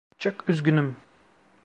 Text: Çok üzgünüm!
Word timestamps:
Çok 0.17 0.49
üzgünüm! 0.49 0.97